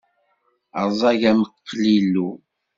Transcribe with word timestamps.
Rẓag 0.89 1.21
am 1.31 1.41
qlilu. 1.67 2.29